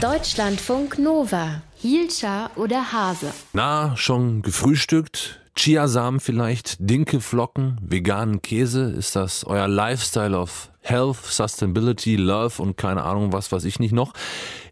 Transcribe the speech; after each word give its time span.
Deutschlandfunk 0.00 0.98
Nova. 0.98 1.62
Hielscher 1.76 2.50
oder 2.56 2.92
Hase? 2.92 3.32
Na, 3.52 3.96
schon 3.96 4.42
gefrühstückt? 4.42 5.40
Chiasamen 5.56 6.20
vielleicht, 6.20 6.76
Dinkeflocken, 6.80 7.78
veganen 7.80 8.42
Käse? 8.42 8.90
Ist 8.90 9.16
das 9.16 9.44
euer 9.44 9.68
Lifestyle 9.68 10.36
of 10.36 10.70
Health, 10.80 11.24
Sustainability, 11.24 12.16
Love 12.16 12.60
und 12.60 12.76
keine 12.76 13.04
Ahnung 13.04 13.32
was, 13.32 13.52
was 13.52 13.64
ich 13.64 13.78
nicht 13.78 13.92
noch? 13.92 14.12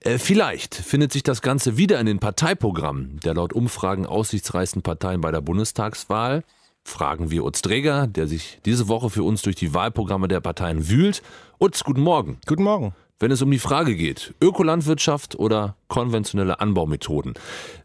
Äh, 0.00 0.18
vielleicht 0.18 0.74
findet 0.74 1.12
sich 1.12 1.24
das 1.24 1.42
Ganze 1.42 1.76
wieder 1.76 1.98
in 2.00 2.06
den 2.06 2.20
Parteiprogrammen 2.20 3.20
der 3.20 3.34
laut 3.34 3.52
Umfragen 3.52 4.06
aussichtsreichsten 4.06 4.82
Parteien 4.82 5.20
bei 5.20 5.32
der 5.32 5.40
Bundestagswahl. 5.40 6.44
Fragen 6.84 7.30
wir 7.30 7.44
Utz 7.44 7.60
Dreger, 7.60 8.06
der 8.06 8.28
sich 8.28 8.60
diese 8.64 8.88
Woche 8.88 9.10
für 9.10 9.24
uns 9.24 9.42
durch 9.42 9.56
die 9.56 9.74
Wahlprogramme 9.74 10.28
der 10.28 10.40
Parteien 10.40 10.88
wühlt. 10.88 11.22
Utz, 11.58 11.84
guten 11.84 12.00
Morgen. 12.00 12.38
Guten 12.46 12.62
Morgen. 12.62 12.94
Wenn 13.20 13.32
es 13.32 13.42
um 13.42 13.50
die 13.50 13.58
Frage 13.58 13.96
geht, 13.96 14.32
Ökolandwirtschaft 14.40 15.36
oder 15.36 15.76
konventionelle 15.88 16.60
Anbaumethoden, 16.60 17.34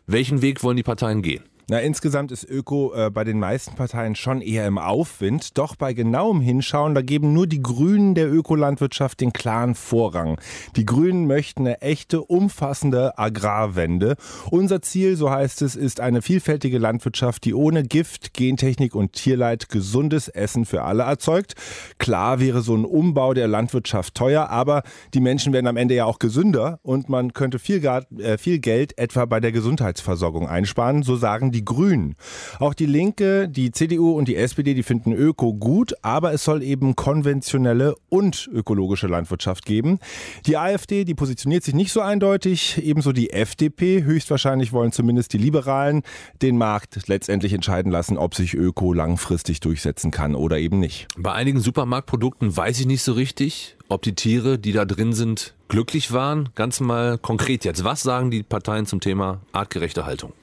welchen 0.06 0.44
Weg 0.44 0.62
wollen 0.62 0.78
die 0.78 0.84
Parteien 0.84 1.24
gehen? 1.24 1.44
Na, 1.70 1.80
insgesamt 1.80 2.34
ist 2.34 2.44
Öko 2.44 2.94
äh, 2.94 3.10
bei 3.10 3.24
den 3.24 3.40
meisten 3.40 3.76
Parteien 3.76 4.16
schon 4.16 4.42
eher 4.42 4.68
im 4.68 4.78
Aufwind. 4.78 5.58
Doch 5.58 5.78
bei 5.78 5.94
genauem 5.94 6.42
Hinschauen, 6.42 6.94
da 6.94 7.02
geben 7.02 7.32
nur 7.32 7.48
die 7.48 7.62
Grünen 7.62 8.16
der 8.16 8.30
Ökolandwirtschaft 8.30 9.22
den 9.22 9.32
klaren 9.32 9.74
Vorrang. 9.74 10.42
Die 10.76 10.86
Grünen 10.86 11.26
möchten 11.26 11.62
eine 11.62 11.82
echte, 11.82 12.22
umfassende 12.22 13.18
Agrarwende. 13.18 14.18
Unser 14.52 14.82
Ziel, 14.82 15.16
so 15.16 15.32
heißt 15.32 15.62
es, 15.62 15.78
ist 15.78 16.02
eine 16.02 16.22
vielfältige 16.22 16.80
Landwirtschaft, 16.80 17.46
die 17.46 17.54
ohne 17.54 17.84
Gift, 17.84 18.34
Gentechnik 18.34 18.94
und 18.94 19.14
Tierleid 19.14 19.70
gesundes 19.70 20.28
Essen 20.28 20.66
für 20.66 20.84
alle 20.84 21.04
erzeugt. 21.04 21.56
Klar 21.98 22.42
wäre 22.42 22.62
so 22.62 22.76
ein 22.76 22.84
Umbau 22.84 23.34
der 23.34 23.48
Landwirtschaft 23.48 24.16
teuer, 24.16 24.50
aber 24.50 24.84
die 25.14 25.22
Menschen 25.22 25.54
werden 25.54 25.68
am 25.68 25.78
Ende 25.78 25.96
ja 25.96 26.04
auch 26.04 26.20
gesünder 26.20 26.82
und 26.84 27.08
man 27.08 27.32
könnte 27.32 27.58
viel, 27.58 27.84
äh, 27.86 28.38
viel 28.38 28.60
Geld 28.60 28.98
etwa 28.98 29.24
bei 29.24 29.40
der 29.40 29.54
Gesundheitsversorgung 29.54 30.50
einsparen, 30.50 31.04
so 31.04 31.16
sagen 31.16 31.54
die 31.54 31.63
Grünen. 31.64 32.16
Auch 32.60 32.74
die 32.74 32.86
Linke, 32.86 33.48
die 33.50 33.72
CDU 33.72 34.12
und 34.12 34.28
die 34.28 34.36
SPD, 34.36 34.74
die 34.74 34.84
finden 34.84 35.14
Öko 35.14 35.54
gut, 35.54 35.94
aber 36.02 36.34
es 36.34 36.44
soll 36.44 36.64
eben 36.64 36.96
konventionelle 36.96 37.96
und 38.10 38.50
ökologische 38.52 39.08
Landwirtschaft 39.08 39.66
geben. 39.66 40.00
Die 40.46 40.58
AfD, 40.58 41.04
die 41.04 41.16
positioniert 41.16 41.64
sich 41.64 41.74
nicht 41.74 41.92
so 41.92 42.02
eindeutig, 42.02 42.82
ebenso 42.84 43.12
die 43.12 43.32
FDP. 43.32 44.04
Höchstwahrscheinlich 44.04 44.74
wollen 44.74 44.92
zumindest 44.92 45.34
die 45.34 45.38
Liberalen 45.38 46.04
den 46.42 46.58
Markt 46.58 47.08
letztendlich 47.08 47.54
entscheiden 47.54 47.92
lassen, 47.92 48.18
ob 48.18 48.36
sich 48.36 48.54
Öko 48.54 48.94
langfristig 48.94 49.60
durchsetzen 49.60 50.12
kann 50.12 50.36
oder 50.36 50.58
eben 50.58 50.80
nicht. 50.80 51.08
Bei 51.18 51.34
einigen 51.34 51.60
Supermarktprodukten 51.60 52.56
weiß 52.56 52.80
ich 52.80 52.86
nicht 52.86 53.04
so 53.04 53.14
richtig, 53.14 53.78
ob 53.90 54.02
die 54.02 54.16
Tiere, 54.16 54.58
die 54.58 54.72
da 54.72 54.86
drin 54.86 55.14
sind, 55.14 55.54
glücklich 55.68 56.12
waren. 56.12 56.50
Ganz 56.56 56.80
mal 56.80 57.18
konkret 57.18 57.66
jetzt. 57.66 57.84
Was 57.84 58.02
sagen 58.02 58.32
die 58.32 58.44
Parteien 58.44 58.86
zum 58.86 59.00
Thema 59.00 59.42
artgerechte 59.52 60.06
Haltung? 60.06 60.34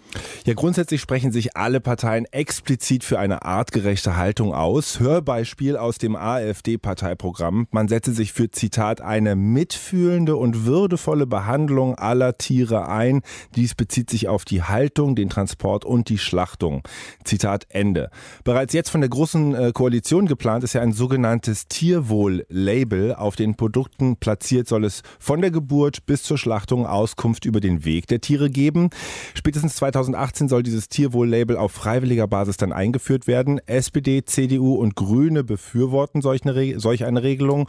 Ja, 0.44 0.54
grundsätzlich 0.54 1.00
sprechen 1.00 1.32
sich 1.32 1.56
alle 1.56 1.80
Parteien 1.80 2.24
explizit 2.26 3.04
für 3.04 3.18
eine 3.18 3.44
artgerechte 3.44 4.16
Haltung 4.16 4.54
aus. 4.54 4.98
Hörbeispiel 4.98 5.76
aus 5.76 5.98
dem 5.98 6.16
AfD-Parteiprogramm. 6.16 7.68
Man 7.70 7.88
setze 7.88 8.12
sich 8.12 8.32
für, 8.32 8.50
Zitat, 8.50 9.00
eine 9.00 9.36
mitfühlende 9.36 10.36
und 10.36 10.64
würdevolle 10.64 11.26
Behandlung 11.26 11.94
aller 11.94 12.38
Tiere 12.38 12.88
ein. 12.88 13.20
Dies 13.54 13.74
bezieht 13.74 14.10
sich 14.10 14.28
auf 14.28 14.44
die 14.44 14.62
Haltung, 14.62 15.14
den 15.14 15.28
Transport 15.28 15.84
und 15.84 16.08
die 16.08 16.18
Schlachtung. 16.18 16.82
Zitat 17.24 17.66
Ende. 17.68 18.10
Bereits 18.42 18.72
jetzt 18.72 18.90
von 18.90 19.02
der 19.02 19.10
Großen 19.10 19.54
äh, 19.54 19.72
Koalition 19.72 20.26
geplant 20.26 20.64
ist 20.64 20.72
ja 20.72 20.80
ein 20.80 20.92
sogenanntes 20.92 21.68
Tierwohl-Label. 21.68 23.14
Auf 23.14 23.36
den 23.36 23.54
Produkten 23.54 24.16
platziert 24.16 24.66
soll 24.66 24.84
es 24.84 25.02
von 25.18 25.40
der 25.40 25.50
Geburt 25.50 26.06
bis 26.06 26.22
zur 26.22 26.38
Schlachtung 26.38 26.86
Auskunft 26.86 27.44
über 27.44 27.60
den 27.60 27.84
Weg 27.84 28.06
der 28.08 28.20
Tiere 28.20 28.50
geben. 28.50 28.90
Spätestens 29.34 29.76
2000 29.76 29.99
2018 30.04 30.48
soll 30.48 30.62
dieses 30.62 30.88
Tierwohl-Label 30.88 31.56
auf 31.56 31.72
freiwilliger 31.72 32.26
Basis 32.26 32.56
dann 32.56 32.72
eingeführt 32.72 33.26
werden. 33.26 33.60
SPD, 33.66 34.24
CDU 34.24 34.74
und 34.74 34.96
Grüne 34.96 35.44
befürworten 35.44 36.22
solch 36.22 36.44
eine, 36.44 36.80
solch 36.80 37.04
eine 37.04 37.22
Regelung. 37.22 37.68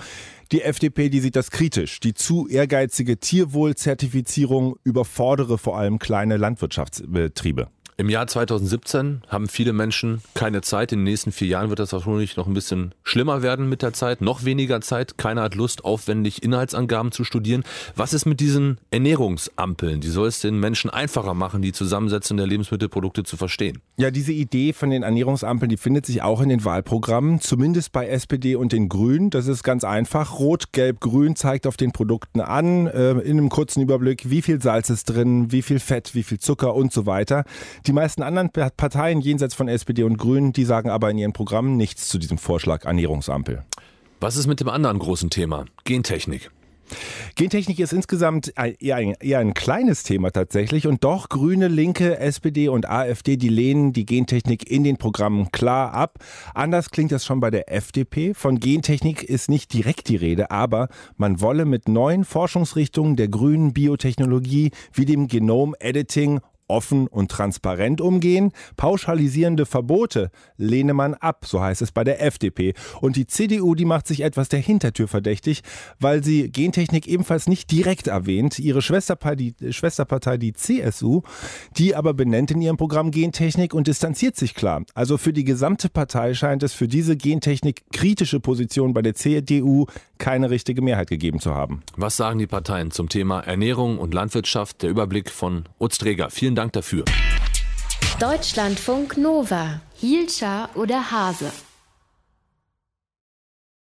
Die 0.52 0.62
FDP, 0.62 1.09
die 1.09 1.20
sieht 1.20 1.36
das 1.36 1.52
kritisch. 1.52 2.00
Die 2.00 2.14
zu 2.14 2.47
ehrgeizige 2.47 3.20
Tierwohlzertifizierung 3.20 4.75
überfordere 4.84 5.58
vor 5.58 5.78
allem 5.78 6.00
kleine 6.00 6.38
Landwirtschaftsbetriebe. 6.38 7.68
Im 8.01 8.09
Jahr 8.09 8.25
2017 8.25 9.22
haben 9.28 9.47
viele 9.47 9.73
Menschen 9.73 10.23
keine 10.34 10.62
Zeit. 10.62 10.91
In 10.91 11.01
den 11.01 11.03
nächsten 11.03 11.31
vier 11.31 11.50
Jahren 11.50 11.69
wird 11.69 11.78
das 11.78 11.94
wahrscheinlich 11.94 12.35
noch 12.35 12.47
ein 12.47 12.56
bisschen 12.56 12.95
schlimmer 13.03 13.44
werden 13.44 13.69
mit 13.69 13.84
der 13.84 13.94
Zeit. 13.94 14.22
Noch 14.22 14.44
weniger 14.44 14.81
Zeit. 14.81 15.19
Keiner 15.19 15.44
hat 15.44 15.53
Lust, 15.53 15.85
aufwendig 15.85 16.41
Inhaltsangaben 16.41 17.11
zu 17.11 17.23
studieren. 17.23 17.63
Was 17.95 18.16
ist 18.16 18.25
mit 18.25 18.40
diesen 18.40 18.79
Ernährungsampeln? 18.90 20.01
Die 20.01 20.07
soll 20.07 20.29
es 20.29 20.40
den 20.40 20.59
Menschen 20.59 20.90
einfacher 20.90 21.35
machen, 21.35 21.61
die 21.61 21.73
Zusammensetzung 21.73 22.38
der 22.38 22.47
Lebensmittelprodukte 22.47 23.22
zu 23.22 23.38
verstehen. 23.38 23.84
Ja, 23.97 24.09
diese 24.09 24.31
Idee 24.31 24.73
von 24.73 24.90
den 24.90 25.03
Ernährungsampeln, 25.03 25.69
die 25.69 25.78
findet 25.78 26.07
sich 26.07 26.23
auch 26.23 26.41
in 26.41 26.50
den 26.50 26.66
Wahlprogrammen, 26.66 27.40
zumindest 27.40 27.91
bei 27.91 28.07
SPD 28.07 28.56
und 28.56 28.72
den 28.72 28.90
Grünen. 28.90 29.29
Das 29.29 29.45
ist 29.45 29.61
ganz 29.61 29.84
einfach. 29.84 30.40
Rot, 30.40 30.72
Gelb, 30.72 31.01
Grün 31.01 31.35
zeigt 31.35 31.67
auf 31.67 31.78
den 31.78 31.91
Produkten 31.91 32.41
an, 32.41 32.88
äh, 32.88 33.11
in 33.11 33.38
einem 33.38 33.50
kurzen 33.50 33.79
Überblick, 33.79 34.28
wie 34.31 34.41
viel 34.41 34.59
Salz 34.59 34.90
ist 34.90 35.06
drin, 35.06 35.51
wie 35.51 35.61
viel 35.61 35.79
Fett, 35.79 36.16
wie 36.16 36.23
viel 36.23 36.40
Zucker 36.40 36.73
und 36.73 36.91
so 36.91 37.06
weiter. 37.06 37.45
Die 37.85 37.91
die 37.91 37.96
meisten 37.96 38.24
anderen 38.24 38.52
Parteien 38.52 39.19
jenseits 39.19 39.53
von 39.53 39.68
SPD 39.68 40.03
und 40.03 40.18
Grünen, 40.18 40.53
die 40.53 40.63
sagen 40.63 40.90
aber 40.90 41.12
in 41.12 41.18
ihren 41.18 41.34
Programmen 41.34 41.75
nichts 41.75 42.07
zu 42.07 42.19
diesem 42.19 42.38
Vorschlag 42.38 42.85
Ernährungsampel. 42.85 43.63
Was 44.22 44.38
ist 44.38 44.47
mit 44.47 44.62
dem 44.62 44.69
anderen 44.69 44.97
großen 44.97 45.29
Thema? 45.29 45.66
Gentechnik. 45.84 46.52
Gentechnik 47.35 47.79
ist 47.79 47.91
insgesamt 47.91 48.53
eher 48.79 48.96
ein, 48.96 49.16
eher 49.19 49.40
ein, 49.40 49.53
kleines 49.53 50.03
Thema 50.03 50.31
tatsächlich 50.31 50.88
und 50.88 51.03
doch 51.03 51.28
Grüne, 51.28 51.68
Linke, 51.68 52.18
SPD 52.18 52.69
und 52.69 52.90
AfD, 52.90 53.35
die 53.35 53.50
lehnen 53.50 53.91
die 53.91 54.06
Gentechnik 54.06 54.69
in 54.69 54.85
den 54.85 54.97
Programmen 54.97 55.52
klar 55.52 55.94
ab. 55.94 56.19
Anders 56.53 56.91
klingt 56.91 57.12
das 57.12 57.25
schon 57.25 57.41
bei 57.41 57.50
der 57.50 57.73
FDP. 57.73 58.34
Von 58.34 58.59
Gentechnik 58.59 59.23
ist 59.23 59.50
nicht 59.50 59.73
direkt 59.73 60.08
die 60.08 60.16
Rede, 60.16 60.50
aber 60.52 60.88
man 61.18 61.41
wolle 61.41 61.66
mit 61.66 61.90
neuen 61.90 62.23
Forschungsrichtungen 62.23 63.18
der 63.18 63.28
grünen 63.28 63.73
Biotechnologie 63.73 64.72
wie 64.94 65.06
dem 65.06 65.28
Genom-Editing 65.28 66.40
offen 66.72 67.08
und 67.08 67.30
transparent 67.30 68.02
umgehen. 68.02 68.52
Pauschalisierende 68.78 69.66
Verbote 69.66 70.32
lehne 70.58 70.94
man 70.94 71.14
ab, 71.14 71.46
so 71.46 71.62
heißt 71.62 71.82
es 71.82 71.92
bei 71.92 72.04
der 72.04 72.24
FDP. 72.24 72.74
Und 73.02 73.16
die 73.16 73.28
CDU, 73.28 73.76
die 73.76 73.86
macht 73.86 74.08
sich 74.08 74.22
etwas 74.22 74.50
der 74.50 74.59
Hintertür 74.59 75.08
verdächtig, 75.08 75.62
weil 76.00 76.24
sie 76.24 76.50
Gentechnik 76.50 77.08
ebenfalls 77.08 77.48
nicht 77.48 77.70
direkt 77.72 78.08
erwähnt. 78.08 78.58
Ihre 78.58 78.82
Schwesterpartei, 78.82 79.36
die, 79.36 79.74
Schwesterpartei, 79.74 80.38
die 80.38 80.54
CSU, 80.54 81.22
die 81.78 81.96
aber 81.96 82.14
benennt 82.14 82.52
in 82.52 82.62
ihrem 82.62 82.78
Programm 82.78 83.12
Gentechnik 83.12 83.74
und 83.74 83.88
distanziert 83.88 84.36
sich 84.36 84.56
klar. 84.56 84.84
Also 84.94 85.18
für 85.18 85.34
die 85.34 85.44
gesamte 85.44 85.90
Partei 85.90 86.34
scheint 86.34 86.64
es 86.64 86.74
für 86.74 86.88
diese 86.88 87.18
Gentechnik 87.18 87.84
kritische 87.92 88.40
Position 88.40 88.94
bei 88.94 89.02
der 89.02 89.16
CDU 89.16 89.86
keine 90.18 90.50
richtige 90.50 90.82
Mehrheit 90.82 91.09
gegeben 91.09 91.40
zu 91.40 91.53
haben. 91.53 91.84
Was 91.98 92.16
sagen 92.16 92.40
die 92.40 92.48
Parteien 92.48 92.92
zum 92.92 93.09
Thema 93.09 93.42
Ernährung 93.42 93.98
und 93.98 94.14
Landwirtschaft? 94.14 94.84
Der 94.84 94.90
Überblick 94.90 95.30
von 95.30 95.64
Utz 95.80 95.98
Träger. 95.98 96.30
Vielen 96.30 96.56
Dank. 96.56 96.60
Dank 96.61 96.73
dafür. 96.73 97.05
Deutschlandfunk 98.19 99.17
Nova. 99.17 99.81
Hielscher 99.95 100.69
oder 100.75 101.09
Hase? 101.09 101.51